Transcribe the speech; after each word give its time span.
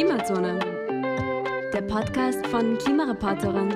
Klimazone, 0.00 0.58
der 1.74 1.82
Podcast 1.82 2.46
von 2.46 2.78
Klimareporterin. 2.78 3.68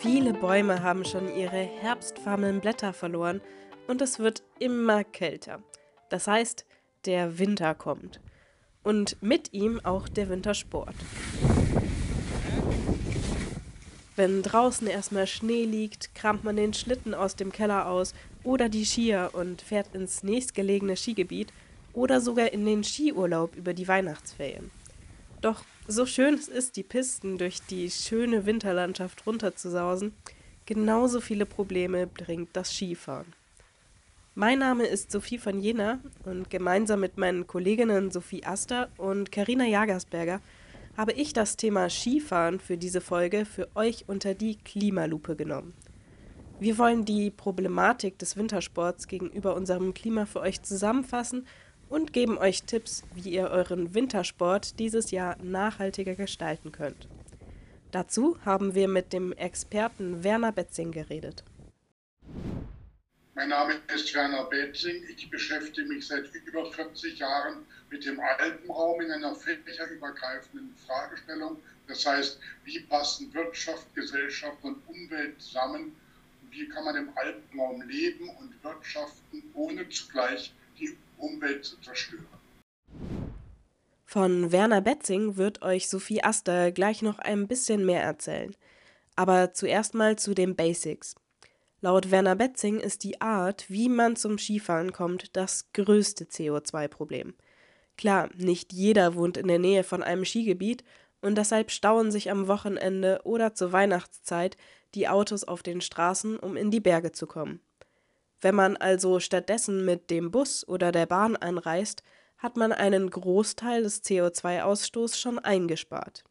Viele 0.00 0.32
Bäume 0.32 0.82
haben 0.82 1.04
schon 1.04 1.32
ihre 1.36 1.52
herbstfarben 1.52 2.58
Blätter 2.58 2.92
verloren 2.92 3.40
und 3.86 4.02
es 4.02 4.18
wird 4.18 4.42
immer 4.58 5.04
kälter. 5.04 5.62
Das 6.08 6.26
heißt, 6.26 6.66
der 7.06 7.38
Winter 7.38 7.76
kommt. 7.76 8.20
Und 8.82 9.22
mit 9.22 9.52
ihm 9.52 9.78
auch 9.84 10.08
der 10.08 10.28
Wintersport. 10.30 10.96
Wenn 14.18 14.42
draußen 14.42 14.88
erstmal 14.88 15.28
Schnee 15.28 15.64
liegt, 15.64 16.12
kramt 16.16 16.42
man 16.42 16.56
den 16.56 16.74
Schlitten 16.74 17.14
aus 17.14 17.36
dem 17.36 17.52
Keller 17.52 17.86
aus 17.86 18.14
oder 18.42 18.68
die 18.68 18.84
Skier 18.84 19.30
und 19.32 19.62
fährt 19.62 19.94
ins 19.94 20.24
nächstgelegene 20.24 20.96
Skigebiet 20.96 21.52
oder 21.92 22.20
sogar 22.20 22.52
in 22.52 22.66
den 22.66 22.82
Skiurlaub 22.82 23.54
über 23.54 23.74
die 23.74 23.86
Weihnachtsferien. 23.86 24.72
Doch 25.40 25.62
so 25.86 26.04
schön 26.04 26.34
es 26.34 26.48
ist, 26.48 26.74
die 26.74 26.82
Pisten 26.82 27.38
durch 27.38 27.62
die 27.62 27.92
schöne 27.92 28.44
Winterlandschaft 28.44 29.24
runterzusausen, 29.24 30.12
genauso 30.66 31.20
viele 31.20 31.46
Probleme 31.46 32.08
bringt 32.08 32.48
das 32.54 32.72
Skifahren. 32.72 33.32
Mein 34.34 34.58
Name 34.58 34.86
ist 34.86 35.12
Sophie 35.12 35.38
von 35.38 35.60
Jena 35.60 36.00
und 36.24 36.50
gemeinsam 36.50 36.98
mit 36.98 37.18
meinen 37.18 37.46
Kolleginnen 37.46 38.10
Sophie 38.10 38.44
Aster 38.44 38.88
und 38.96 39.30
Karina 39.30 39.64
Jagersberger 39.64 40.40
habe 40.98 41.12
ich 41.12 41.32
das 41.32 41.56
Thema 41.56 41.88
Skifahren 41.88 42.58
für 42.58 42.76
diese 42.76 43.00
Folge 43.00 43.44
für 43.44 43.68
euch 43.76 44.06
unter 44.08 44.34
die 44.34 44.56
Klimalupe 44.56 45.36
genommen. 45.36 45.72
Wir 46.58 46.76
wollen 46.76 47.04
die 47.04 47.30
Problematik 47.30 48.18
des 48.18 48.36
Wintersports 48.36 49.06
gegenüber 49.06 49.54
unserem 49.54 49.94
Klima 49.94 50.26
für 50.26 50.40
euch 50.40 50.60
zusammenfassen 50.62 51.46
und 51.88 52.12
geben 52.12 52.36
euch 52.36 52.64
Tipps, 52.64 53.04
wie 53.14 53.30
ihr 53.30 53.46
euren 53.46 53.94
Wintersport 53.94 54.80
dieses 54.80 55.12
Jahr 55.12 55.36
nachhaltiger 55.40 56.16
gestalten 56.16 56.72
könnt. 56.72 57.06
Dazu 57.92 58.36
haben 58.44 58.74
wir 58.74 58.88
mit 58.88 59.12
dem 59.12 59.32
Experten 59.32 60.24
Werner 60.24 60.50
Betzing 60.50 60.90
geredet. 60.90 61.44
Mein 63.38 63.50
Name 63.50 63.74
ist 63.94 64.12
Werner 64.16 64.42
Betzing. 64.46 65.04
Ich 65.16 65.30
beschäftige 65.30 65.86
mich 65.86 66.08
seit 66.08 66.24
über 66.44 66.72
40 66.72 67.20
Jahren 67.20 67.64
mit 67.88 68.04
dem 68.04 68.18
Alpenraum 68.18 69.00
in 69.00 69.12
einer 69.12 69.32
fächerübergreifenden 69.32 70.74
Fragestellung. 70.84 71.56
Das 71.86 72.04
heißt, 72.04 72.40
wie 72.64 72.80
passen 72.80 73.32
Wirtschaft, 73.32 73.94
Gesellschaft 73.94 74.58
und 74.62 74.82
Umwelt 74.88 75.40
zusammen? 75.40 75.94
Wie 76.50 76.68
kann 76.68 76.84
man 76.84 76.96
im 76.96 77.10
Alpenraum 77.14 77.82
leben 77.82 78.28
und 78.28 78.64
wirtschaften, 78.64 79.44
ohne 79.54 79.88
zugleich 79.88 80.52
die 80.80 80.98
Umwelt 81.18 81.64
zu 81.64 81.80
zerstören? 81.80 82.26
Von 84.04 84.50
Werner 84.50 84.80
Betzing 84.80 85.36
wird 85.36 85.62
euch 85.62 85.88
Sophie 85.88 86.24
Aster 86.24 86.72
gleich 86.72 87.02
noch 87.02 87.20
ein 87.20 87.46
bisschen 87.46 87.86
mehr 87.86 88.02
erzählen. 88.02 88.56
Aber 89.14 89.52
zuerst 89.52 89.94
mal 89.94 90.18
zu 90.18 90.34
den 90.34 90.56
Basics. 90.56 91.14
Laut 91.80 92.10
Werner 92.10 92.34
Betzing 92.34 92.80
ist 92.80 93.04
die 93.04 93.20
Art, 93.20 93.70
wie 93.70 93.88
man 93.88 94.16
zum 94.16 94.36
Skifahren 94.36 94.92
kommt, 94.92 95.36
das 95.36 95.72
größte 95.72 96.24
CO2-Problem. 96.24 97.34
Klar, 97.96 98.30
nicht 98.36 98.72
jeder 98.72 99.14
wohnt 99.14 99.36
in 99.36 99.46
der 99.46 99.60
Nähe 99.60 99.84
von 99.84 100.02
einem 100.02 100.24
Skigebiet 100.24 100.82
und 101.20 101.38
deshalb 101.38 101.70
stauen 101.70 102.10
sich 102.10 102.32
am 102.32 102.48
Wochenende 102.48 103.20
oder 103.22 103.54
zur 103.54 103.70
Weihnachtszeit 103.70 104.56
die 104.96 105.06
Autos 105.06 105.44
auf 105.44 105.62
den 105.62 105.80
Straßen, 105.80 106.36
um 106.36 106.56
in 106.56 106.72
die 106.72 106.80
Berge 106.80 107.12
zu 107.12 107.28
kommen. 107.28 107.60
Wenn 108.40 108.56
man 108.56 108.76
also 108.76 109.20
stattdessen 109.20 109.84
mit 109.84 110.10
dem 110.10 110.32
Bus 110.32 110.66
oder 110.66 110.90
der 110.90 111.06
Bahn 111.06 111.36
einreist, 111.36 112.02
hat 112.38 112.56
man 112.56 112.72
einen 112.72 113.08
Großteil 113.08 113.84
des 113.84 114.02
CO2-Ausstoßes 114.02 115.16
schon 115.16 115.38
eingespart. 115.38 116.24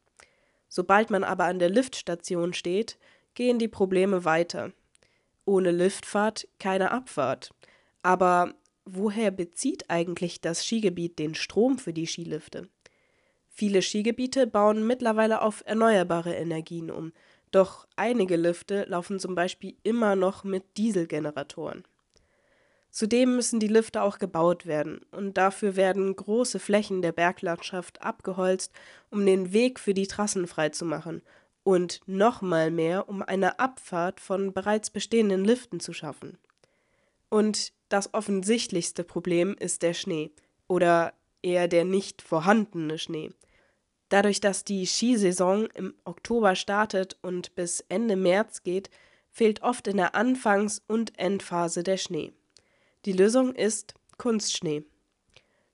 Sobald 0.68 1.08
man 1.08 1.24
aber 1.24 1.44
an 1.44 1.58
der 1.58 1.70
Liftstation 1.70 2.52
steht, 2.52 2.98
gehen 3.32 3.58
die 3.58 3.68
Probleme 3.68 4.26
weiter 4.26 4.72
ohne 5.48 5.70
Liftfahrt 5.72 6.46
keine 6.60 6.92
Abfahrt. 6.92 7.50
Aber 8.02 8.54
woher 8.84 9.30
bezieht 9.30 9.90
eigentlich 9.90 10.40
das 10.40 10.64
Skigebiet 10.64 11.18
den 11.18 11.34
Strom 11.34 11.78
für 11.78 11.92
die 11.92 12.06
Skilifte? 12.06 12.68
Viele 13.48 13.82
Skigebiete 13.82 14.46
bauen 14.46 14.86
mittlerweile 14.86 15.42
auf 15.42 15.64
erneuerbare 15.66 16.34
Energien 16.34 16.90
um, 16.90 17.12
doch 17.50 17.88
einige 17.96 18.36
Lifte 18.36 18.84
laufen 18.84 19.18
zum 19.18 19.34
Beispiel 19.34 19.74
immer 19.82 20.14
noch 20.14 20.44
mit 20.44 20.76
Dieselgeneratoren. 20.76 21.84
Zudem 22.90 23.36
müssen 23.36 23.58
die 23.58 23.68
Lifte 23.68 24.02
auch 24.02 24.18
gebaut 24.18 24.66
werden, 24.66 25.00
und 25.12 25.38
dafür 25.38 25.76
werden 25.76 26.14
große 26.14 26.58
Flächen 26.58 27.02
der 27.02 27.12
Berglandschaft 27.12 28.02
abgeholzt, 28.02 28.72
um 29.10 29.24
den 29.24 29.52
Weg 29.52 29.80
für 29.80 29.94
die 29.94 30.06
Trassen 30.06 30.46
freizumachen 30.46 31.22
und 31.68 32.00
nochmal 32.06 32.70
mehr, 32.70 33.10
um 33.10 33.20
eine 33.20 33.58
Abfahrt 33.58 34.20
von 34.20 34.54
bereits 34.54 34.88
bestehenden 34.88 35.44
Liften 35.44 35.80
zu 35.80 35.92
schaffen. 35.92 36.38
Und 37.28 37.74
das 37.90 38.14
offensichtlichste 38.14 39.04
Problem 39.04 39.54
ist 39.60 39.82
der 39.82 39.92
Schnee 39.92 40.30
oder 40.66 41.12
eher 41.42 41.68
der 41.68 41.84
nicht 41.84 42.22
vorhandene 42.22 42.96
Schnee. 42.96 43.32
Dadurch, 44.08 44.40
dass 44.40 44.64
die 44.64 44.86
Skisaison 44.86 45.66
im 45.74 45.92
Oktober 46.06 46.54
startet 46.54 47.18
und 47.20 47.54
bis 47.54 47.84
Ende 47.90 48.16
März 48.16 48.62
geht, 48.62 48.88
fehlt 49.28 49.62
oft 49.62 49.88
in 49.88 49.98
der 49.98 50.14
Anfangs- 50.14 50.80
und 50.88 51.18
Endphase 51.18 51.82
der 51.82 51.98
Schnee. 51.98 52.32
Die 53.04 53.12
Lösung 53.12 53.54
ist 53.54 53.92
Kunstschnee. 54.16 54.84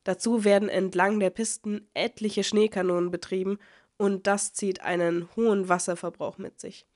Dazu 0.02 0.42
werden 0.42 0.68
entlang 0.68 1.20
der 1.20 1.30
Pisten 1.30 1.88
etliche 1.94 2.42
Schneekanonen 2.42 3.12
betrieben 3.12 3.60
und 3.96 4.26
das 4.26 4.52
zieht 4.52 4.80
einen 4.80 5.28
hohen 5.36 5.68
Wasserverbrauch 5.68 6.38
mit 6.38 6.60
sich. 6.60 6.86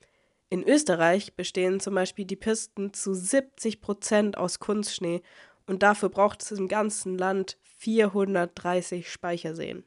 In 0.49 0.67
Österreich 0.67 1.35
bestehen 1.35 1.79
zum 1.79 1.95
Beispiel 1.95 2.25
die 2.25 2.35
Pisten 2.35 2.93
zu 2.93 3.13
70 3.13 3.81
Prozent 3.81 4.37
aus 4.37 4.59
Kunstschnee 4.59 5.21
und 5.67 5.83
dafür 5.83 6.09
braucht 6.09 6.41
es 6.41 6.51
im 6.51 6.67
ganzen 6.67 7.17
Land 7.17 7.57
430 7.77 9.11
Speicherseen. 9.11 9.83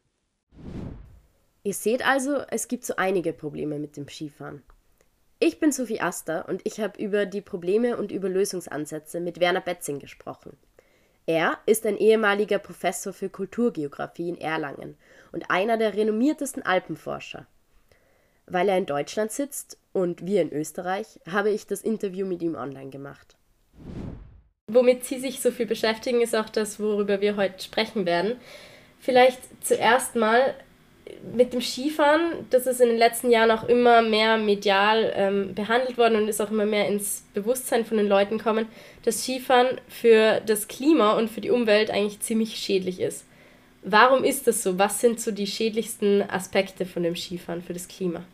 Ihr 1.64 1.74
seht 1.74 2.06
also, 2.06 2.38
es 2.48 2.68
gibt 2.68 2.84
so 2.84 2.94
einige 2.96 3.32
Probleme 3.32 3.78
mit 3.78 3.96
dem 3.96 4.08
Skifahren. 4.08 4.62
Ich 5.40 5.58
bin 5.58 5.72
Sophie 5.72 6.00
Aster 6.00 6.48
und 6.48 6.60
ich 6.64 6.78
habe 6.78 7.02
über 7.02 7.26
die 7.26 7.40
Probleme 7.40 7.96
und 7.96 8.12
über 8.12 8.28
Lösungsansätze 8.28 9.20
mit 9.20 9.40
Werner 9.40 9.60
Betzing 9.60 9.98
gesprochen. 9.98 10.56
Er 11.26 11.58
ist 11.66 11.86
ein 11.86 11.96
ehemaliger 11.96 12.58
Professor 12.58 13.12
für 13.12 13.28
Kulturgeografie 13.28 14.28
in 14.28 14.40
Erlangen 14.40 14.96
und 15.30 15.50
einer 15.50 15.76
der 15.76 15.94
renommiertesten 15.94 16.64
Alpenforscher. 16.64 17.46
Weil 18.46 18.68
er 18.68 18.78
in 18.78 18.86
Deutschland 18.86 19.30
sitzt 19.30 19.78
und 19.92 20.26
wir 20.26 20.42
in 20.42 20.52
Österreich, 20.52 21.20
habe 21.30 21.50
ich 21.50 21.66
das 21.66 21.82
Interview 21.82 22.26
mit 22.26 22.42
ihm 22.42 22.56
online 22.56 22.90
gemacht. 22.90 23.36
Womit 24.66 25.04
Sie 25.04 25.20
sich 25.20 25.40
so 25.40 25.50
viel 25.50 25.66
beschäftigen, 25.66 26.20
ist 26.20 26.34
auch 26.34 26.48
das, 26.48 26.80
worüber 26.80 27.20
wir 27.20 27.36
heute 27.36 27.62
sprechen 27.62 28.04
werden. 28.04 28.40
Vielleicht 28.98 29.40
zuerst 29.64 30.16
mal 30.16 30.54
mit 31.34 31.52
dem 31.52 31.60
Skifahren, 31.60 32.46
das 32.50 32.66
ist 32.66 32.80
in 32.80 32.88
den 32.88 32.98
letzten 32.98 33.30
Jahren 33.30 33.50
auch 33.50 33.64
immer 33.64 34.02
mehr 34.02 34.38
medial 34.38 35.12
ähm, 35.14 35.54
behandelt 35.54 35.98
worden 35.98 36.16
und 36.16 36.28
ist 36.28 36.40
auch 36.40 36.50
immer 36.50 36.66
mehr 36.66 36.88
ins 36.88 37.24
Bewusstsein 37.34 37.84
von 37.84 37.96
den 37.96 38.08
Leuten 38.08 38.38
gekommen, 38.38 38.66
dass 39.04 39.22
Skifahren 39.22 39.80
für 39.88 40.40
das 40.46 40.68
Klima 40.68 41.12
und 41.14 41.30
für 41.30 41.40
die 41.40 41.50
Umwelt 41.50 41.90
eigentlich 41.90 42.20
ziemlich 42.20 42.56
schädlich 42.56 43.00
ist. 43.00 43.24
Warum 43.82 44.22
ist 44.22 44.46
das 44.46 44.62
so? 44.62 44.78
Was 44.78 45.00
sind 45.00 45.20
so 45.20 45.32
die 45.32 45.46
schädlichsten 45.46 46.22
Aspekte 46.22 46.86
von 46.86 47.02
dem 47.02 47.16
Skifahren 47.16 47.62
für 47.62 47.72
das 47.72 47.88
Klima? 47.88 48.24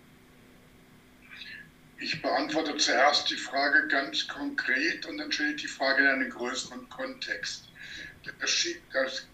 Ich 2.01 2.23
beantworte 2.23 2.77
zuerst 2.77 3.29
die 3.31 3.37
Frage 3.37 3.89
ganz 3.89 4.29
konkret 4.29 5.07
und 5.07 5.19
dann 5.19 5.33
stelle 5.33 5.55
ich 5.55 5.63
die 5.63 5.69
Frage 5.69 6.03
in 6.03 6.09
einen 6.09 6.31
größeren 6.31 6.89
Kontext. 6.89 7.68
Das, 8.41 9.27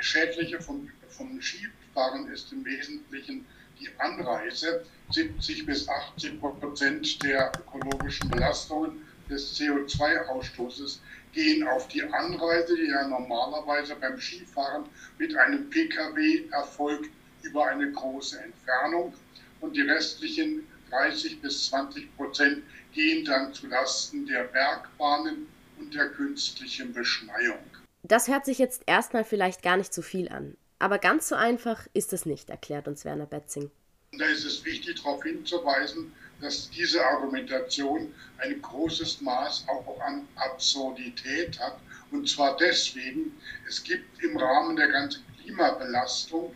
Schädliche 0.00 0.60
vom, 0.60 0.90
vom 1.08 1.40
Skifahren 1.40 1.80
Fahren 1.94 2.28
ist 2.28 2.52
im 2.52 2.64
Wesentlichen 2.64 3.46
die 3.78 3.88
Anreise. 3.98 4.84
70 5.10 5.66
bis 5.66 5.88
80 5.88 6.40
Prozent 6.40 7.22
der 7.22 7.52
ökologischen 7.58 8.30
Belastungen 8.30 9.04
des 9.28 9.58
CO2-Ausstoßes 9.58 11.00
gehen 11.32 11.66
auf 11.66 11.88
die 11.88 12.02
Anreise, 12.04 12.76
die 12.76 12.90
ja 12.90 13.06
normalerweise 13.08 13.96
beim 13.96 14.20
Skifahren 14.20 14.84
mit 15.18 15.36
einem 15.36 15.68
Pkw 15.68 16.48
erfolgt 16.52 17.10
über 17.42 17.66
eine 17.66 17.90
große 17.90 18.40
Entfernung. 18.40 19.14
Und 19.60 19.76
die 19.76 19.82
restlichen 19.82 20.66
30 20.90 21.40
bis 21.40 21.68
20 21.68 22.16
Prozent 22.16 22.62
gehen 22.92 23.24
dann 23.24 23.52
zulasten 23.52 24.26
der 24.26 24.44
Bergbahnen 24.44 25.46
und 25.78 25.94
der 25.94 26.08
künstlichen 26.10 26.92
Beschneiung. 26.92 27.69
Das 28.02 28.28
hört 28.28 28.44
sich 28.44 28.58
jetzt 28.58 28.82
erstmal 28.86 29.24
vielleicht 29.24 29.62
gar 29.62 29.76
nicht 29.76 29.92
so 29.92 30.02
viel 30.02 30.28
an. 30.28 30.56
Aber 30.78 30.98
ganz 30.98 31.28
so 31.28 31.34
einfach 31.34 31.86
ist 31.92 32.12
es 32.12 32.24
nicht, 32.24 32.48
erklärt 32.48 32.88
uns 32.88 33.04
Werner 33.04 33.26
Betzing. 33.26 33.70
Da 34.18 34.24
ist 34.24 34.44
es 34.44 34.64
wichtig, 34.64 35.02
darauf 35.02 35.22
hinzuweisen, 35.22 36.12
dass 36.40 36.70
diese 36.70 37.04
Argumentation 37.04 38.12
ein 38.38 38.60
großes 38.62 39.20
Maß 39.20 39.66
auch 39.68 40.00
an 40.00 40.26
Absurdität 40.36 41.60
hat. 41.60 41.78
Und 42.10 42.28
zwar 42.28 42.56
deswegen, 42.56 43.38
es 43.68 43.84
gibt 43.84 44.22
im 44.22 44.36
Rahmen 44.36 44.76
der 44.76 44.88
ganzen 44.88 45.22
Klimabelastung 45.42 46.54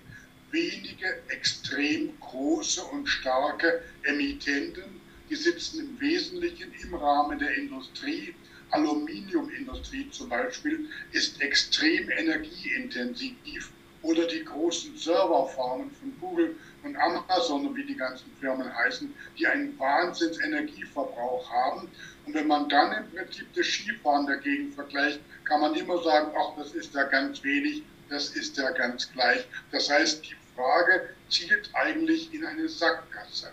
wenige 0.51 1.23
extrem 1.29 2.19
große 2.21 2.83
und 2.83 3.07
starke 3.07 3.83
Emittenten. 4.05 5.01
Die 5.29 5.37
sitzen 5.37 5.81
im 5.81 6.01
Wesentlichen 6.01 6.73
im 6.83 6.95
Rahmen 6.95 7.39
der 7.39 7.55
Industrie. 7.57 8.35
Aluminiumindustrie 8.75 10.11
zum 10.11 10.29
Beispiel 10.29 10.89
ist 11.13 11.41
extrem 11.41 12.11
energieintensiv 12.11 13.71
oder 14.03 14.27
die 14.27 14.45
großen 14.45 14.97
Serverfarmen 14.97 15.91
von 15.93 16.13
Google 16.21 16.57
und 16.83 16.97
Amazon 16.97 17.75
wie 17.75 17.87
die 17.87 17.97
ganzen 17.97 18.31
Firmen 18.41 18.75
heißen, 18.75 19.15
die 19.39 19.47
einen 19.47 19.79
Wahnsinns 19.79 20.39
Energieverbrauch 20.41 21.49
haben. 21.51 21.89
Und 22.27 22.35
wenn 22.35 22.49
man 22.49 22.69
dann 22.69 22.93
im 22.93 23.11
Prinzip 23.11 23.47
das 23.55 23.67
Skifahren 23.67 24.27
dagegen 24.27 24.73
vergleicht, 24.73 25.21
kann 25.45 25.61
man 25.61 25.75
immer 25.75 26.03
sagen, 26.03 26.33
ach, 26.37 26.57
das 26.59 26.73
ist 26.75 26.95
ja 26.95 27.05
ganz 27.05 27.43
wenig, 27.45 27.83
das 28.11 28.31
ist 28.31 28.57
ja 28.57 28.71
ganz 28.73 29.11
gleich. 29.13 29.47
Das 29.71 29.89
heißt, 29.89 30.25
die 30.25 30.37
Frage 30.55 31.09
zielt 31.31 31.71
eigentlich 31.75 32.35
in 32.35 32.45
eine 32.45 32.69
Sackgasse. 32.69 33.53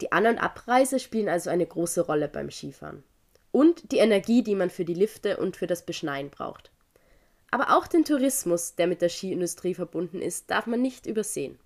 Die 0.00 0.10
An- 0.10 0.26
und 0.26 0.38
Abreise 0.38 0.98
spielen 0.98 1.28
also 1.28 1.50
eine 1.50 1.66
große 1.66 2.00
Rolle 2.00 2.28
beim 2.28 2.50
Skifahren. 2.50 3.04
Und 3.52 3.92
die 3.92 3.98
Energie, 3.98 4.42
die 4.42 4.54
man 4.54 4.70
für 4.70 4.84
die 4.84 4.94
Lifte 4.94 5.36
und 5.36 5.56
für 5.56 5.66
das 5.66 5.86
Beschneien 5.86 6.30
braucht. 6.30 6.70
Aber 7.50 7.76
auch 7.76 7.86
den 7.86 8.04
Tourismus, 8.04 8.74
der 8.74 8.86
mit 8.86 9.02
der 9.02 9.10
Skiindustrie 9.10 9.74
verbunden 9.74 10.22
ist, 10.22 10.50
darf 10.50 10.66
man 10.66 10.80
nicht 10.80 11.06
übersehen. 11.06 11.58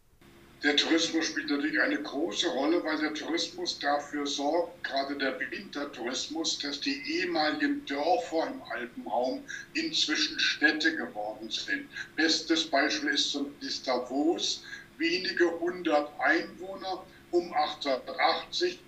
Der 0.62 0.74
Tourismus 0.74 1.26
spielt 1.26 1.50
natürlich 1.50 1.80
eine 1.80 2.02
große 2.02 2.48
Rolle, 2.48 2.82
weil 2.82 2.98
der 2.98 3.14
Tourismus 3.14 3.78
dafür 3.78 4.26
sorgt, 4.26 4.82
gerade 4.82 5.16
der 5.16 5.38
Wintertourismus, 5.38 6.58
dass 6.58 6.80
die 6.80 7.00
ehemaligen 7.06 7.84
Dörfer 7.84 8.48
im 8.48 8.62
Alpenraum 8.62 9.44
inzwischen 9.74 10.40
Städte 10.40 10.96
geworden 10.96 11.50
sind. 11.50 11.88
Bestes 12.16 12.64
Beispiel 12.64 13.10
ist, 13.10 13.38
ist 13.60 13.86
Davos, 13.86 14.64
wenige 14.96 15.50
hundert 15.60 16.10
Einwohner, 16.18 17.04
um 17.30 17.52
1880, 17.52 18.80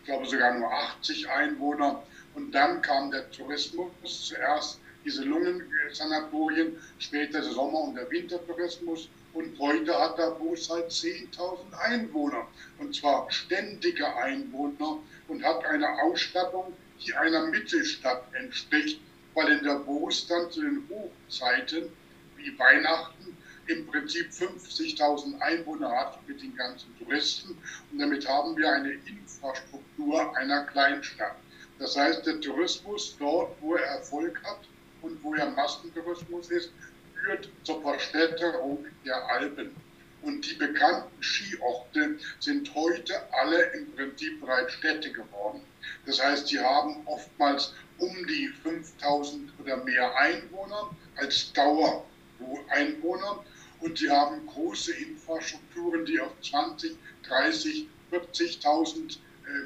ich 0.00 0.04
glaube 0.04 0.26
sogar 0.26 0.58
nur 0.58 0.70
80 0.70 1.28
Einwohner. 1.28 2.02
Und 2.38 2.52
dann 2.52 2.80
kam 2.82 3.10
der 3.10 3.28
Tourismus 3.32 3.90
zuerst 4.28 4.78
diese 5.04 5.24
Lungensanatorien, 5.24 6.76
später 7.00 7.40
der 7.40 7.50
Sommer- 7.50 7.80
und 7.80 7.96
der 7.96 8.08
Wintertourismus. 8.12 9.08
Und 9.34 9.58
heute 9.58 9.92
hat 9.98 10.20
Davos 10.20 10.70
halt 10.70 10.88
10.000 10.88 11.72
Einwohner, 11.80 12.46
und 12.78 12.94
zwar 12.94 13.28
ständige 13.28 14.06
Einwohner, 14.14 15.00
und 15.26 15.42
hat 15.42 15.64
eine 15.64 15.88
Ausstattung, 16.02 16.76
die 17.04 17.12
einer 17.12 17.48
Mittelstadt 17.48 18.32
entspricht, 18.32 19.00
weil 19.34 19.58
in 19.58 19.64
Davos 19.64 20.28
dann 20.28 20.48
zu 20.52 20.60
den 20.60 20.88
Hochzeiten 20.88 21.90
wie 22.36 22.56
Weihnachten 22.56 23.36
im 23.66 23.84
Prinzip 23.88 24.30
50.000 24.30 25.40
Einwohner 25.40 25.90
hat 25.90 26.26
mit 26.28 26.40
den 26.40 26.54
ganzen 26.54 26.96
Touristen. 27.00 27.58
Und 27.90 27.98
damit 27.98 28.28
haben 28.28 28.56
wir 28.56 28.70
eine 28.70 28.92
Infrastruktur 28.92 30.36
einer 30.36 30.64
Kleinstadt. 30.66 31.34
Das 31.78 31.96
heißt, 31.96 32.26
der 32.26 32.40
Tourismus 32.40 33.16
dort, 33.18 33.56
wo 33.60 33.74
er 33.74 33.84
Erfolg 33.84 34.42
hat, 34.44 34.60
und 35.02 35.22
wo 35.22 35.34
ja 35.34 35.46
Massentourismus 35.50 36.50
ist, 36.50 36.70
führt 37.14 37.48
zur 37.62 37.80
Verstädterung 37.82 38.84
der 39.04 39.28
Alpen. 39.30 39.74
Und 40.22 40.44
die 40.44 40.54
bekannten 40.54 41.22
Skiorte 41.22 42.18
sind 42.40 42.74
heute 42.74 43.14
alle 43.32 43.62
im 43.74 43.92
Prinzip 43.94 44.40
bereits 44.40 44.72
Städte 44.72 45.12
geworden. 45.12 45.60
Das 46.06 46.22
heißt, 46.22 46.48
sie 46.48 46.58
haben 46.58 47.06
oftmals 47.06 47.72
um 47.98 48.26
die 48.26 48.48
5000 48.62 49.52
oder 49.60 49.76
mehr 49.84 50.16
Einwohner 50.18 50.90
als 51.16 51.52
Dauereinwohner 51.52 53.44
und 53.80 53.98
sie 53.98 54.10
haben 54.10 54.44
große 54.46 54.92
Infrastrukturen, 54.92 56.04
die 56.04 56.20
auf 56.20 56.32
20, 56.42 56.96
30, 57.28 57.86
40.000 58.10 59.18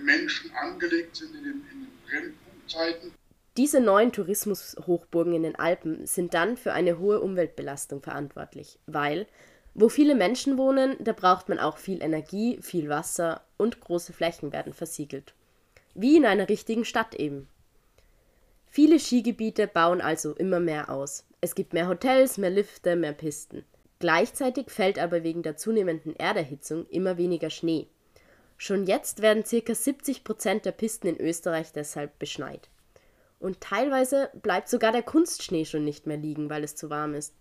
Menschen 0.03 0.55
angelegt 0.55 1.17
sind 1.17 1.35
in 1.35 1.44
den 1.44 1.67
Brennpunktzeiten. 2.12 3.12
Diese 3.56 3.81
neuen 3.81 4.12
Tourismushochburgen 4.12 5.35
in 5.35 5.43
den 5.43 5.56
Alpen 5.56 6.06
sind 6.06 6.35
dann 6.35 6.56
für 6.56 6.73
eine 6.73 6.99
hohe 6.99 7.20
Umweltbelastung 7.20 8.03
verantwortlich, 8.03 8.79
weil 8.87 9.26
wo 9.75 9.88
viele 9.88 10.14
Menschen 10.14 10.59
wohnen, 10.59 10.97
da 11.00 11.12
braucht 11.12 11.49
man 11.49 11.59
auch 11.59 11.79
viel 11.79 12.03
Energie, 12.03 12.59
viel 12.61 12.91
Wasser 12.91 13.43
und 13.56 13.81
große 13.81 14.12
Flächen 14.12 14.53
werden 14.53 14.75
versiegelt. 14.75 15.32
Wie 15.94 16.17
in 16.17 16.26
einer 16.26 16.49
richtigen 16.49 16.85
Stadt 16.85 17.14
eben. 17.14 17.49
Viele 18.67 18.99
Skigebiete 18.99 19.67
bauen 19.67 20.00
also 20.00 20.35
immer 20.35 20.61
mehr 20.61 20.91
aus. 20.91 21.25
Es 21.41 21.55
gibt 21.55 21.73
mehr 21.73 21.88
Hotels, 21.88 22.38
mehr 22.38 22.50
Lifte, 22.50 22.97
mehr 22.97 23.12
Pisten. 23.12 23.65
Gleichzeitig 23.99 24.70
fällt 24.70 24.99
aber 24.99 25.23
wegen 25.25 25.43
der 25.43 25.56
zunehmenden 25.56 26.17
Erderhitzung 26.17 26.87
immer 26.88 27.17
weniger 27.19 27.50
Schnee. 27.50 27.87
Schon 28.64 28.87
jetzt 28.87 29.23
werden 29.23 29.43
ca. 29.43 29.75
70 29.75 30.23
Prozent 30.23 30.64
der 30.64 30.70
Pisten 30.70 31.09
in 31.09 31.20
Österreich 31.20 31.73
deshalb 31.73 32.17
beschneit. 32.20 32.69
Und 33.41 33.61
teilweise 33.61 34.31
bleibt 34.35 34.69
sogar 34.69 34.93
der 34.93 35.03
Kunstschnee 35.03 35.64
schon 35.64 35.85
nicht 35.85 36.06
mehr 36.06 36.17
liegen, 36.17 36.49
weil 36.49 36.62
es 36.62 36.76
zu 36.76 36.88
warm 36.88 37.14
ist. 37.14 37.35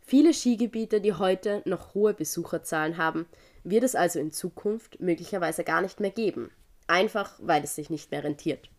Viele 0.00 0.32
Skigebiete, 0.32 1.00
die 1.00 1.14
heute 1.14 1.62
noch 1.64 1.94
hohe 1.94 2.14
Besucherzahlen 2.14 2.96
haben, 2.96 3.26
wird 3.64 3.82
es 3.82 3.96
also 3.96 4.20
in 4.20 4.30
Zukunft 4.30 5.00
möglicherweise 5.00 5.64
gar 5.64 5.80
nicht 5.80 5.98
mehr 5.98 6.12
geben. 6.12 6.52
Einfach 6.86 7.34
weil 7.42 7.64
es 7.64 7.74
sich 7.74 7.90
nicht 7.90 8.12
mehr 8.12 8.22
rentiert. 8.22 8.70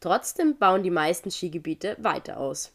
Trotzdem 0.00 0.58
bauen 0.58 0.82
die 0.82 0.90
meisten 0.90 1.30
Skigebiete 1.30 1.96
weiter 1.98 2.36
aus. 2.36 2.72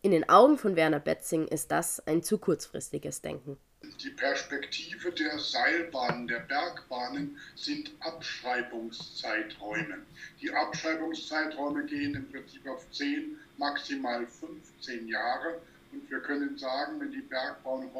In 0.00 0.10
den 0.10 0.28
Augen 0.28 0.58
von 0.58 0.74
Werner 0.74 0.98
Betzing 0.98 1.46
ist 1.46 1.70
das 1.70 2.04
ein 2.08 2.24
zu 2.24 2.38
kurzfristiges 2.38 3.20
Denken. 3.20 3.56
Die 4.02 4.10
Perspektive 4.10 5.10
der 5.12 5.38
Seilbahnen, 5.38 6.28
der 6.28 6.40
Bergbahnen 6.40 7.38
sind 7.56 7.92
Abschreibungszeiträume. 8.00 9.98
Die 10.40 10.52
Abschreibungszeiträume 10.52 11.84
gehen 11.86 12.14
im 12.14 12.30
Prinzip 12.30 12.66
auf 12.68 12.88
10, 12.92 13.38
maximal 13.58 14.26
15 14.26 15.08
Jahre. 15.08 15.60
Und 15.92 16.08
wir 16.10 16.20
können 16.20 16.56
sagen, 16.58 17.00
wenn 17.00 17.10
die 17.10 17.22
Bergbahnen, 17.22 17.90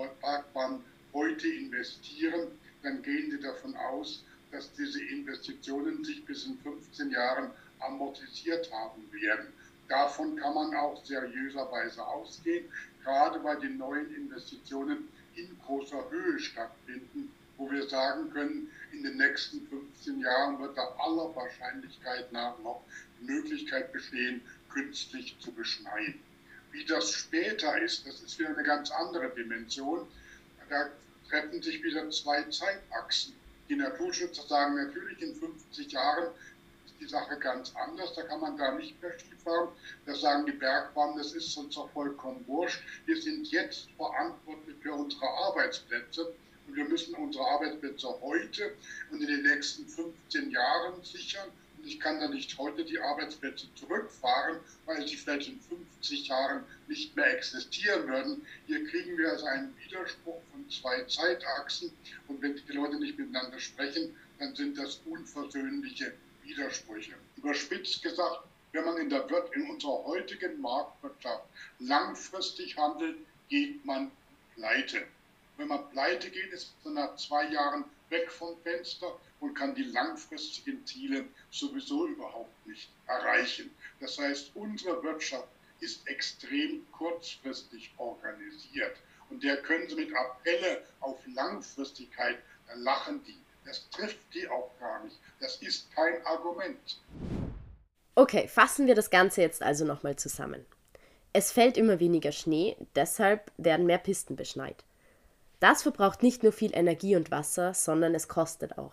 heute 1.13 1.49
investieren, 1.49 2.49
dann 2.83 3.03
gehen 3.03 3.31
sie 3.31 3.41
davon 3.41 3.75
aus, 3.77 4.25
dass 4.51 4.73
diese 4.73 5.03
Investitionen 5.05 6.05
sich 6.05 6.25
bis 6.25 6.47
in 6.47 6.59
15 6.59 7.11
Jahren 7.11 7.51
amortisiert 7.81 8.71
haben 8.73 9.03
werden. 9.13 9.53
Davon 9.89 10.37
kann 10.37 10.55
man 10.55 10.75
auch 10.75 11.05
seriöserweise 11.05 12.07
ausgehen, 12.07 12.67
gerade 13.03 13.43
weil 13.45 13.59
die 13.61 13.69
neuen 13.69 14.15
Investitionen 14.15 15.09
in 15.35 15.59
großer 15.65 16.11
Höhe 16.11 16.39
stattfinden, 16.39 17.33
wo 17.57 17.71
wir 17.71 17.89
sagen 17.89 18.31
können, 18.33 18.71
in 18.93 19.03
den 19.03 19.17
nächsten 19.17 19.67
15 19.69 20.21
Jahren 20.21 20.59
wird 20.59 20.77
da 20.77 20.83
aller 20.99 21.35
Wahrscheinlichkeit 21.35 22.33
nach 22.33 22.59
noch 22.61 22.83
die 23.21 23.25
Möglichkeit 23.25 23.93
bestehen, 23.93 24.43
künstlich 24.69 25.37
zu 25.41 25.53
beschneien. 25.53 26.19
Wie 26.73 26.85
das 26.85 27.13
später 27.13 27.81
ist, 27.81 28.07
das 28.07 28.21
ist 28.23 28.39
wieder 28.39 28.51
eine 28.51 28.63
ganz 28.63 28.91
andere 28.91 29.31
Dimension. 29.35 30.07
Da 30.69 30.89
treffen 31.29 31.63
sich 31.63 31.83
wieder 31.83 32.09
zwei 32.11 32.43
Zeitachsen. 32.45 33.35
Die 33.69 33.77
Naturschützer 33.77 34.43
sagen 34.43 34.77
natürlich, 34.77 35.21
in 35.21 35.35
50 35.35 35.93
Jahren 35.93 36.29
die 37.03 37.09
Sache 37.09 37.37
ganz 37.39 37.75
anders, 37.75 38.15
da 38.15 38.23
kann 38.23 38.41
man 38.41 38.57
da 38.57 38.73
nicht 38.73 39.01
mehr 39.03 39.13
Skifahren. 39.19 39.71
Da 40.07 40.15
sagen 40.15 40.47
die 40.47 40.53
Bergbahnen, 40.53 41.19
das 41.19 41.33
ist 41.33 41.57
uns 41.57 41.75
doch 41.75 41.91
vollkommen 41.91 42.45
wurscht. 42.47 42.81
Wir 43.07 43.21
sind 43.21 43.51
jetzt 43.51 43.89
verantwortlich 43.97 44.77
für 44.81 44.93
unsere 44.93 45.27
Arbeitsplätze 45.29 46.33
und 46.67 46.77
wir 46.77 46.85
müssen 46.85 47.15
unsere 47.17 47.45
Arbeitsplätze 47.45 48.09
heute 48.21 48.75
und 49.11 49.21
in 49.21 49.27
den 49.27 49.43
nächsten 49.43 49.87
15 49.89 50.51
Jahren 50.51 51.03
sichern. 51.03 51.49
Und 51.79 51.87
ich 51.89 51.99
kann 51.99 52.21
da 52.21 52.29
nicht 52.29 52.57
heute 52.57 52.85
die 52.85 53.01
Arbeitsplätze 53.01 53.67
zurückfahren, 53.75 54.61
weil 54.87 55.07
sie 55.09 55.17
vielleicht 55.17 55.49
in 55.49 55.61
50 55.61 56.29
Jahren 56.29 56.63
nicht 56.87 57.17
mehr 57.17 57.37
existieren 57.37 58.07
würden. 58.07 58.47
Hier 58.69 58.87
kriegen 58.87 59.19
wir 59.19 59.31
also 59.33 59.47
einen 59.47 59.75
Widerspruch 59.77 60.41
von 60.53 60.71
zwei 60.71 61.03
Zeitachsen. 61.07 61.93
Und 62.29 62.41
wenn 62.41 62.55
die 62.55 62.73
Leute 62.73 63.01
nicht 63.01 63.19
miteinander 63.19 63.59
sprechen, 63.59 64.15
dann 64.39 64.55
sind 64.55 64.79
das 64.79 65.01
unversöhnliche 65.05 66.13
Widersprüche. 66.43 67.15
Überspitzt 67.37 68.03
gesagt, 68.03 68.41
wenn 68.73 68.85
man 68.85 68.97
in, 68.99 69.11
der, 69.11 69.27
in 69.53 69.71
unserer 69.71 70.05
heutigen 70.05 70.61
Marktwirtschaft 70.61 71.45
langfristig 71.79 72.77
handelt, 72.77 73.19
geht 73.49 73.85
man 73.85 74.11
pleite. 74.55 75.07
Wenn 75.57 75.69
man 75.69 75.89
pleite 75.91 76.31
geht, 76.31 76.53
ist 76.53 76.73
man 76.85 76.95
nach 76.95 77.17
zwei 77.17 77.45
Jahren 77.51 77.85
weg 78.09 78.31
vom 78.31 78.57
Fenster 78.63 79.19
und 79.41 79.55
kann 79.55 79.75
die 79.75 79.85
langfristigen 79.85 80.87
Ziele 80.87 81.27
sowieso 81.51 82.07
überhaupt 82.07 82.67
nicht 82.67 82.89
erreichen. 83.07 83.71
Das 84.01 84.19
heißt, 84.19 84.53
unsere 84.55 85.03
Wirtschaft 85.03 85.49
ist 85.81 86.07
extrem 86.07 86.87
kurzfristig 86.93 87.93
organisiert. 87.99 88.97
Und 89.31 89.43
der 89.43 89.61
können 89.63 89.89
Sie 89.89 89.97
mit 89.97 90.15
Appelle 90.15 90.87
auf 91.01 91.19
Langfristigkeit, 91.27 92.39
da 92.69 92.75
lachen 92.75 93.23
die. 93.25 93.42
Das 93.65 93.89
trifft 93.91 94.19
die 94.35 94.49
auch 94.49 94.71
gar 94.81 95.03
nicht. 95.05 95.19
Das 95.41 95.57
ist 95.57 95.91
kein 95.95 96.25
Argument. 96.27 97.01
Okay, 98.15 98.47
fassen 98.49 98.87
wir 98.87 98.95
das 98.95 99.11
Ganze 99.11 99.41
jetzt 99.41 99.63
also 99.63 99.85
nochmal 99.85 100.17
zusammen. 100.17 100.67
Es 101.33 101.51
fällt 101.51 101.79
immer 101.79 101.99
weniger 101.99 102.33
Schnee, 102.33 102.77
deshalb 102.95 103.51
werden 103.57 103.87
mehr 103.87 103.99
Pisten 103.99 104.37
beschneit. 104.37 104.85
Das 105.61 105.83
verbraucht 105.83 106.23
nicht 106.23 106.43
nur 106.43 106.53
viel 106.53 106.77
Energie 106.77 107.17
und 107.17 107.31
Wasser, 107.31 107.73
sondern 107.73 108.15
es 108.15 108.29
kostet 108.29 108.77
auch. 108.77 108.93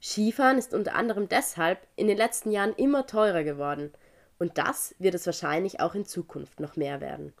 Skifahren 0.00 0.56
ist 0.56 0.72
unter 0.72 0.94
anderem 0.94 1.28
deshalb 1.28 1.86
in 1.96 2.06
den 2.06 2.16
letzten 2.16 2.50
Jahren 2.50 2.74
immer 2.74 3.06
teurer 3.06 3.42
geworden. 3.42 3.92
Und 4.38 4.56
das 4.56 4.94
wird 4.98 5.14
es 5.14 5.26
wahrscheinlich 5.26 5.80
auch 5.80 5.94
in 5.94 6.06
Zukunft 6.06 6.60
noch 6.60 6.76
mehr 6.76 7.00
werden. 7.00 7.34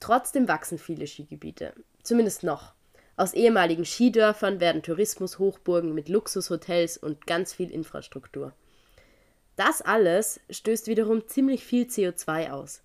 Trotzdem 0.00 0.48
wachsen 0.48 0.78
viele 0.78 1.06
Skigebiete, 1.06 1.72
zumindest 2.02 2.42
noch. 2.42 2.73
Aus 3.16 3.32
ehemaligen 3.32 3.84
Skidörfern 3.84 4.58
werden 4.58 4.82
Tourismushochburgen 4.82 5.94
mit 5.94 6.08
Luxushotels 6.08 6.96
und 6.96 7.26
ganz 7.26 7.52
viel 7.52 7.70
Infrastruktur. 7.70 8.52
Das 9.56 9.82
alles 9.82 10.40
stößt 10.50 10.88
wiederum 10.88 11.28
ziemlich 11.28 11.64
viel 11.64 11.84
CO2 11.84 12.50
aus. 12.50 12.82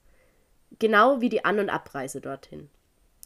Genau 0.77 1.19
wie 1.19 1.29
die 1.29 1.45
An- 1.45 1.59
und 1.59 1.69
Abreise 1.69 2.21
dorthin. 2.21 2.69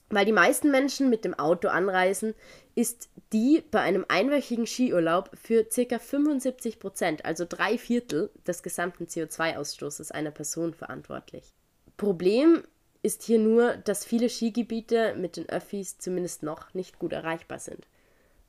Weil 0.10 0.26
die 0.26 0.32
meisten 0.32 0.72
Menschen 0.72 1.10
mit 1.10 1.26
dem 1.26 1.34
Auto 1.34 1.68
anreisen, 1.68 2.36
ist 2.76 3.10
die 3.34 3.64
bei 3.72 3.82
einem 3.82 4.06
einwöchigen 4.08 4.68
Skiurlaub 4.68 5.32
für 5.34 5.66
ca. 5.66 6.00
75 6.00 6.80
Prozent, 6.80 7.26
also 7.26 7.46
drei 7.48 7.78
Viertel 7.78 8.30
des 8.48 8.64
gesamten 8.64 9.06
CO2-Ausstoßes 9.06 10.12
einer 10.12 10.32
Person 10.32 10.74
verantwortlich. 10.74 11.52
Problem 11.98 12.64
ist 13.04 13.24
hier 13.24 13.38
nur, 13.38 13.76
dass 13.76 14.06
viele 14.06 14.30
Skigebiete 14.30 15.14
mit 15.16 15.38
den 15.38 15.48
Öffis 15.50 15.98
zumindest 16.00 16.42
noch 16.42 16.74
nicht 16.74 16.98
gut 16.98 17.12
erreichbar 17.12 17.60
sind. 17.60 17.86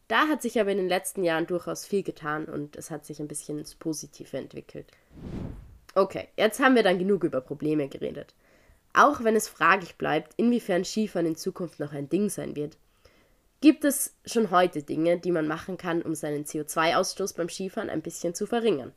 Da 0.09 0.29
hat 0.29 0.43
sich 0.43 0.61
aber 0.61 0.71
in 0.71 0.79
den 0.79 0.89
letzten 0.89 1.25
Jahren 1.25 1.47
durchaus 1.47 1.85
viel 1.85 2.03
getan 2.03 2.45
und 2.47 2.77
es 2.77 2.91
hat 2.91 3.05
sich 3.05 3.21
ein 3.21 3.29
bisschen 3.29 3.59
ins 3.59 3.75
Positive 3.75 4.37
entwickelt. 4.37 4.87
Okay, 5.95 6.29
jetzt 6.37 6.61
haben 6.61 6.77
wir 6.77 6.83
dann 6.83 6.99
genug 6.99 7.25
über 7.25 7.41
Probleme 7.41 7.89
geredet. 7.89 8.35
Auch 8.93 9.25
wenn 9.25 9.35
es 9.35 9.49
fraglich 9.49 9.97
bleibt, 9.97 10.35
inwiefern 10.37 10.85
Skifahren 10.85 11.27
in 11.27 11.37
Zukunft 11.37 11.81
noch 11.81 11.93
ein 11.93 12.09
Ding 12.09 12.29
sein 12.29 12.55
wird, 12.55 12.77
gibt 13.61 13.85
es 13.85 14.15
schon 14.25 14.51
heute 14.51 14.83
Dinge, 14.83 15.19
die 15.19 15.33
man 15.33 15.49
machen 15.49 15.79
kann, 15.79 16.03
um 16.03 16.15
seinen 16.15 16.45
CO2-Ausstoß 16.45 17.37
beim 17.37 17.49
Skifahren 17.49 17.91
ein 17.91 18.03
bisschen 18.03 18.35
zu 18.35 18.47
verringern. 18.47 18.93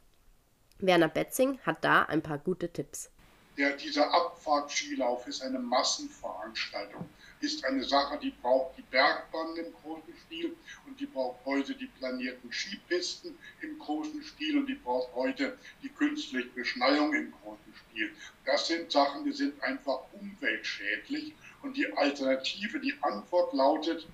Werner 0.80 1.08
Betzing 1.08 1.58
hat 1.60 1.84
da 1.84 2.04
ein 2.04 2.22
paar 2.22 2.38
gute 2.38 2.70
Tipps. 2.70 3.10
Ja, 3.58 3.72
dieser 3.72 4.14
Abfahrtskilauf 4.14 5.26
ist 5.26 5.42
eine 5.42 5.58
Massenveranstaltung, 5.58 7.10
ist 7.42 7.66
eine 7.66 7.84
Sache, 7.84 8.20
die 8.20 8.30
braucht 8.30 8.78
die 8.78 8.84
Bergbahn 8.84 9.56
im 9.56 9.74
großen 9.74 10.14
Stil 10.28 10.56
und 10.86 11.00
die 11.00 11.08
braucht 11.08 11.44
heute 11.44 11.74
die 11.74 11.88
planierten 11.88 12.52
Skipisten 12.52 13.36
im 13.62 13.80
großen 13.80 14.22
Stil 14.22 14.60
und 14.60 14.68
die 14.68 14.76
braucht 14.76 15.12
heute 15.16 15.58
die 15.82 15.90
künstliche 15.90 16.50
Beschneiung 16.50 17.12
im 17.16 17.32
großen 17.32 17.74
Stil. 17.90 18.12
Das 18.46 18.68
sind 18.68 18.92
Sachen, 18.92 19.26
die 19.26 19.34
sind 19.34 19.60
einfach 19.64 20.02
umweltschädlich 20.14 21.34
und 21.64 21.76
die 21.76 21.92
Alternative, 21.98 22.80
die 22.80 22.94
Antwort 23.02 23.54
lautet, 23.54 24.06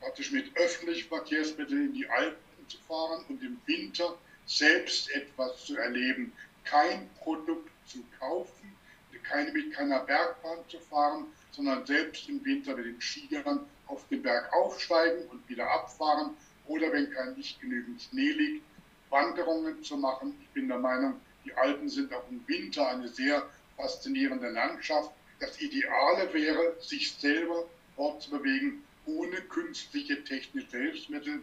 praktisch 0.00 0.32
mit 0.32 0.56
öffentlichen 0.56 1.08
Verkehrsmitteln 1.08 1.88
in 1.88 1.92
die 1.92 2.08
Alpen 2.08 2.68
zu 2.68 2.78
fahren 2.88 3.22
und 3.28 3.42
im 3.42 3.60
Winter 3.66 4.16
selbst 4.46 5.10
etwas 5.10 5.66
zu 5.66 5.76
erleben. 5.76 6.32
Kein 6.64 7.10
Produkt 7.18 7.70
zu 7.90 8.04
kaufen, 8.18 8.76
keine, 9.22 9.52
mit 9.52 9.72
keiner 9.72 10.00
Bergbahn 10.00 10.58
zu 10.68 10.78
fahren, 10.78 11.26
sondern 11.52 11.84
selbst 11.86 12.28
im 12.28 12.44
Winter 12.44 12.76
mit 12.76 12.86
den 12.86 13.00
Skiern 13.00 13.60
auf 13.86 14.06
den 14.08 14.22
Berg 14.22 14.52
aufsteigen 14.52 15.28
und 15.28 15.48
wieder 15.48 15.70
abfahren 15.70 16.36
oder 16.66 16.92
wenn 16.92 17.10
kein 17.12 17.34
nicht 17.34 17.60
genügend 17.60 18.00
Schnee 18.00 18.30
liegt, 18.30 18.64
Wanderungen 19.10 19.82
zu 19.82 19.96
machen. 19.96 20.34
Ich 20.40 20.48
bin 20.50 20.68
der 20.68 20.78
Meinung, 20.78 21.20
die 21.44 21.52
Alpen 21.54 21.88
sind 21.88 22.12
auch 22.12 22.28
im 22.30 22.46
Winter 22.46 22.88
eine 22.88 23.08
sehr 23.08 23.48
faszinierende 23.76 24.50
Landschaft. 24.50 25.10
Das 25.40 25.60
Ideale 25.60 26.32
wäre, 26.32 26.76
sich 26.80 27.12
selber 27.12 27.68
fortzubewegen, 27.96 28.84
ohne 29.06 29.40
künstliche 29.42 30.22
technische 30.22 30.76
Hilfsmittel, 30.76 31.42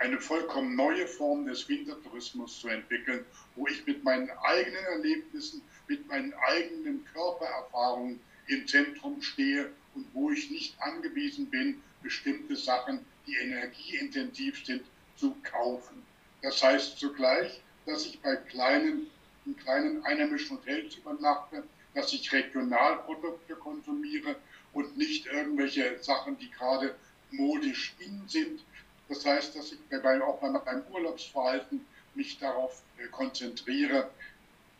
eine 0.00 0.18
vollkommen 0.18 0.76
neue 0.76 1.06
Form 1.06 1.44
des 1.46 1.68
Wintertourismus 1.68 2.58
zu 2.58 2.68
entwickeln, 2.68 3.24
wo 3.54 3.66
ich 3.66 3.86
mit 3.86 4.02
meinen 4.02 4.30
eigenen 4.30 4.84
Erlebnissen, 4.86 5.60
mit 5.88 6.08
meinen 6.08 6.32
eigenen 6.48 7.04
Körpererfahrungen 7.12 8.18
im 8.46 8.66
Zentrum 8.66 9.20
stehe 9.20 9.70
und 9.94 10.06
wo 10.14 10.30
ich 10.30 10.50
nicht 10.50 10.74
angewiesen 10.80 11.50
bin, 11.50 11.82
bestimmte 12.02 12.56
Sachen, 12.56 13.04
die 13.26 13.36
energieintensiv 13.36 14.64
sind, 14.64 14.82
zu 15.16 15.36
kaufen. 15.42 16.02
Das 16.40 16.62
heißt 16.62 16.98
zugleich, 16.98 17.60
dass 17.84 18.06
ich 18.06 18.18
bei 18.20 18.36
kleinen, 18.36 19.06
in 19.44 19.54
kleinen 19.58 20.02
einheimischen 20.04 20.56
Hotels 20.56 20.94
übernachte, 20.96 21.62
dass 21.94 22.10
ich 22.14 22.32
Regionalprodukte 22.32 23.54
konsumiere 23.56 24.36
und 24.72 24.96
nicht 24.96 25.26
irgendwelche 25.26 26.02
Sachen, 26.02 26.38
die 26.38 26.50
gerade 26.50 26.94
modisch 27.32 27.94
in 27.98 28.26
sind, 28.26 28.62
das 29.10 29.26
heißt, 29.26 29.56
dass 29.56 29.72
ich 29.72 29.78
bei, 29.88 30.22
auch 30.22 30.38
bei 30.38 30.48
meinem 30.48 30.84
Urlaubsverhalten 30.92 31.84
mich 32.14 32.38
darauf 32.38 32.80
äh, 32.96 33.08
konzentriere, 33.08 34.08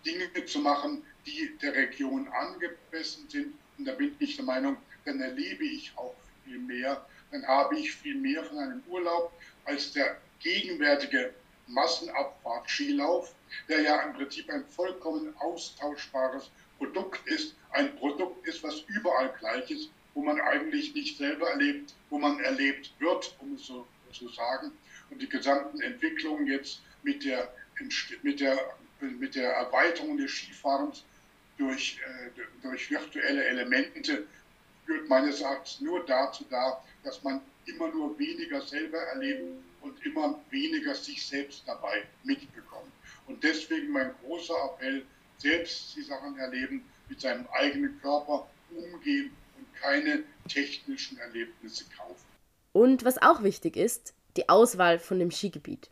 Dinge 0.07 0.45
zu 0.47 0.61
machen, 0.61 1.05
die 1.27 1.59
der 1.61 1.75
Region 1.75 2.29
angemessen 2.29 3.29
sind. 3.29 3.55
Und 3.77 3.85
da 3.87 3.93
bin 3.93 4.15
ich 4.21 4.37
der 4.37 4.45
Meinung, 4.45 4.77
dann 5.05 5.21
erlebe 5.21 5.65
ich 5.65 5.93
auch 5.97 6.15
viel 6.45 6.59
mehr, 6.59 7.05
dann 7.33 7.47
habe 7.47 7.77
ich 7.77 7.93
viel 7.93 8.15
mehr 8.15 8.45
von 8.45 8.59
einem 8.59 8.83
Urlaub 8.89 9.33
als 9.65 9.93
der 9.93 10.17
gegenwärtige 10.39 11.35
Massenabfahrt-Skilauf, 11.67 13.35
der 13.69 13.83
ja 13.83 14.01
im 14.03 14.15
Prinzip 14.15 14.49
ein 14.49 14.65
vollkommen 14.65 15.35
austauschbares 15.39 16.51
Produkt 16.79 17.27
ist, 17.27 17.57
ein 17.71 17.95
Produkt 17.97 18.47
ist, 18.47 18.63
was 18.63 18.81
überall 18.87 19.35
gleich 19.41 19.71
ist, 19.71 19.91
wo 20.15 20.23
man 20.23 20.41
eigentlich 20.41 20.95
nicht 20.95 21.19
selber 21.19 21.51
erlebt, 21.51 21.95
wo 22.11 22.19
man 22.19 22.39
erlebt 22.41 22.93
wird, 23.01 23.35
um 23.41 23.55
es 23.55 23.67
so 23.67 23.87
zu 24.13 24.29
sagen. 24.29 24.73
Und 25.11 25.21
die 25.21 25.29
gesamten 25.29 25.81
Entwicklungen 25.81 26.47
jetzt 26.47 26.83
mit 27.03 27.25
der, 27.25 27.53
mit 28.23 28.41
der, 28.41 28.59
mit 29.01 29.35
der 29.35 29.53
Erweiterung 29.53 30.17
des 30.19 30.31
Skifahrens 30.31 31.05
durch, 31.59 31.99
äh, 32.07 32.31
durch 32.63 32.91
virtuelle 32.91 33.45
Elemente 33.45 34.27
führt 34.87 35.09
meines 35.09 35.41
Erachtens 35.41 35.81
nur 35.81 36.05
dazu 36.07 36.45
da, 36.51 36.83
dass 37.05 37.23
man 37.23 37.41
immer 37.67 37.89
nur 37.89 38.19
weniger 38.19 38.61
selber 38.63 38.99
erlebt 38.99 39.43
und 39.83 40.05
immer 40.05 40.41
weniger 40.51 40.95
sich 40.95 41.25
selbst 41.25 41.63
dabei 41.67 42.05
mitbekommt. 42.25 42.91
Und 43.27 43.43
deswegen 43.45 43.93
mein 43.93 44.13
großer 44.23 44.55
Appell, 44.65 45.05
selbst 45.39 45.97
die 45.97 46.03
Sachen 46.03 46.37
erleben, 46.39 46.85
mit 47.09 47.21
seinem 47.21 47.47
eigenen 47.53 48.01
Körper 48.01 48.49
umgehen 48.71 49.31
und 49.57 49.75
keine 49.81 50.23
technischen 50.49 51.19
Erlebnisse 51.19 51.85
kaufen. 51.97 52.30
Und 52.73 53.05
was 53.05 53.21
auch 53.21 53.43
wichtig 53.43 53.77
ist, 53.77 54.15
die 54.37 54.49
Auswahl 54.49 54.99
von 54.99 55.19
dem 55.19 55.31
Skigebiet. 55.31 55.91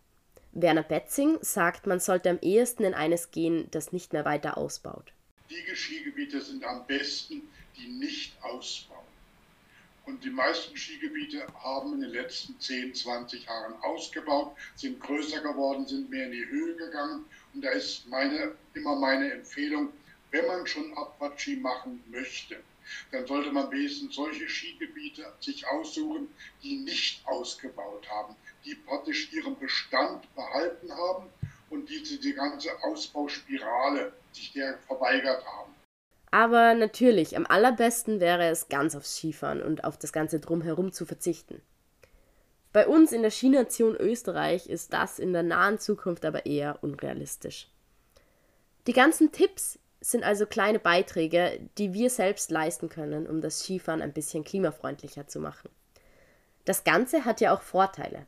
Werner 0.53 0.83
Betzing 0.83 1.39
sagt, 1.41 1.87
man 1.87 2.01
sollte 2.01 2.31
am 2.31 2.39
ehesten 2.41 2.85
in 2.85 2.95
eines 2.95 3.31
gehen, 3.31 3.69
das 3.71 3.93
nicht 3.93 4.13
mehr 4.13 4.25
weiter 4.25 4.57
ausbaut. 4.57 5.13
Die 5.51 5.75
Skigebiete 5.75 6.41
sind 6.41 6.65
am 6.65 6.87
besten, 6.87 7.43
die 7.77 7.89
nicht 7.89 8.33
ausbauen. 8.43 8.99
Und 10.07 10.25
die 10.25 10.31
meisten 10.31 10.75
Skigebiete 10.77 11.47
haben 11.63 11.93
in 11.95 12.01
den 12.01 12.11
letzten 12.11 12.59
10, 12.59 12.95
20 12.95 13.45
Jahren 13.45 13.75
ausgebaut, 13.83 14.57
sind 14.75 15.01
größer 15.01 15.41
geworden, 15.43 15.87
sind 15.87 16.09
mehr 16.09 16.27
in 16.27 16.33
die 16.33 16.47
Höhe 16.47 16.77
gegangen. 16.77 17.27
Und 17.53 17.63
da 17.63 17.71
ist 17.71 18.07
meine, 18.07 18.55
immer 18.73 18.97
meine 18.97 19.33
Empfehlung, 19.33 19.93
wenn 20.31 20.47
man 20.47 20.67
schon 20.67 20.97
Abfahrtski 20.97 21.57
machen 21.57 22.03
möchte, 22.11 22.57
dann 23.13 23.27
sollte 23.27 23.51
man 23.53 23.71
wenigstens 23.71 24.15
solche 24.15 24.49
Skigebiete 24.49 25.25
sich 25.41 25.67
aussuchen, 25.67 26.29
die 26.63 26.79
nicht 26.79 27.27
ausgebaut 27.27 28.09
haben, 28.09 28.35
die 28.65 28.75
praktisch 28.75 29.33
ihren 29.33 29.59
Bestand 29.59 30.33
behalten 30.35 30.91
haben 30.93 31.29
und 31.71 31.89
die 31.89 32.03
die 32.03 32.35
ganze 32.35 32.71
Ausbauspirale 32.83 34.13
sich 34.33 34.53
der 34.53 34.79
verweigert 34.87 35.45
haben. 35.45 35.75
Aber 36.31 36.75
natürlich, 36.75 37.37
am 37.37 37.47
allerbesten 37.47 38.21
wäre 38.21 38.49
es, 38.49 38.69
ganz 38.69 38.95
aufs 38.95 39.17
Skifahren 39.17 39.63
und 39.63 39.85
auf 39.85 39.99
das 39.99 40.13
Ganze 40.13 40.41
drumherum 40.41 40.93
zu 40.93 41.07
verzichten. 41.07 41.63
Bei 42.73 42.87
uns 42.87 43.13
in 43.13 43.23
der 43.23 43.31
Skination 43.31 43.97
Österreich 43.97 44.69
ist 44.69 44.93
das 44.93 45.19
in 45.19 45.33
der 45.33 45.43
nahen 45.43 45.79
Zukunft 45.79 46.25
aber 46.27 46.45
eher 46.45 46.83
unrealistisch. 46.83 47.69
Die 48.87 48.93
ganzen 48.93 49.33
Tipps, 49.33 49.79
sind 50.01 50.25
also 50.25 50.47
kleine 50.47 50.79
Beiträge, 50.79 51.61
die 51.77 51.93
wir 51.93 52.11
selbst 52.11 52.51
leisten 52.51 52.89
können, 52.89 53.27
um 53.27 53.41
das 53.41 53.61
Skifahren 53.61 54.03
ein 54.03 54.13
bisschen 54.13 54.45
klimafreundlicher 54.45 55.27
zu 55.27 55.41
machen. 55.41 55.71
Das 56.65 56.85
Ganze 56.85 57.25
hat 57.25 57.41
ja 57.41 57.55
auch 57.55 57.63
Vorteile. 57.63 58.27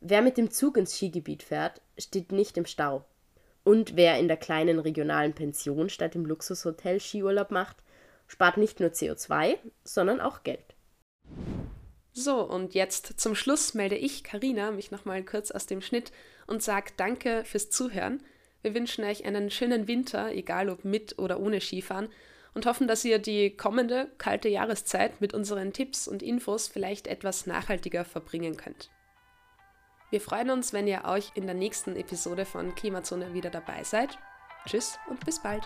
Wer 0.00 0.22
mit 0.22 0.36
dem 0.38 0.50
Zug 0.50 0.76
ins 0.76 0.96
Skigebiet 0.96 1.42
fährt, 1.42 1.80
steht 1.98 2.32
nicht 2.32 2.56
im 2.56 2.66
Stau. 2.66 3.04
Und 3.64 3.96
wer 3.96 4.18
in 4.18 4.28
der 4.28 4.36
kleinen 4.36 4.78
regionalen 4.78 5.34
Pension 5.34 5.90
statt 5.90 6.14
im 6.14 6.24
Luxushotel 6.24 7.00
Skiurlaub 7.00 7.50
macht, 7.50 7.76
spart 8.26 8.56
nicht 8.56 8.80
nur 8.80 8.90
CO2, 8.90 9.58
sondern 9.84 10.20
auch 10.20 10.42
Geld. 10.42 10.74
So, 12.12 12.42
und 12.42 12.74
jetzt 12.74 13.20
zum 13.20 13.34
Schluss 13.34 13.74
melde 13.74 13.96
ich, 13.96 14.24
Karina, 14.24 14.70
mich 14.70 14.90
nochmal 14.90 15.24
kurz 15.24 15.50
aus 15.50 15.66
dem 15.66 15.80
Schnitt 15.80 16.12
und 16.46 16.62
sage 16.62 16.92
Danke 16.96 17.44
fürs 17.44 17.70
Zuhören. 17.70 18.22
Wir 18.62 18.74
wünschen 18.74 19.04
euch 19.04 19.24
einen 19.24 19.50
schönen 19.50 19.88
Winter, 19.88 20.32
egal 20.32 20.68
ob 20.68 20.84
mit 20.84 21.18
oder 21.18 21.40
ohne 21.40 21.60
Skifahren, 21.60 22.08
und 22.52 22.66
hoffen, 22.66 22.88
dass 22.88 23.04
ihr 23.04 23.18
die 23.18 23.56
kommende 23.56 24.10
kalte 24.18 24.48
Jahreszeit 24.48 25.20
mit 25.20 25.34
unseren 25.34 25.72
Tipps 25.72 26.08
und 26.08 26.22
Infos 26.22 26.66
vielleicht 26.66 27.06
etwas 27.06 27.46
nachhaltiger 27.46 28.04
verbringen 28.04 28.56
könnt. 28.56 28.90
Wir 30.10 30.20
freuen 30.20 30.50
uns, 30.50 30.72
wenn 30.72 30.88
ihr 30.88 31.04
euch 31.04 31.30
in 31.34 31.46
der 31.46 31.54
nächsten 31.54 31.94
Episode 31.94 32.44
von 32.44 32.74
Klimazone 32.74 33.32
wieder 33.32 33.50
dabei 33.50 33.84
seid. 33.84 34.18
Tschüss 34.66 34.98
und 35.08 35.24
bis 35.24 35.40
bald. 35.40 35.62